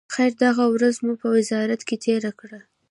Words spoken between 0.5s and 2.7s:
ورځ مو په وزارت کې تېره کړه.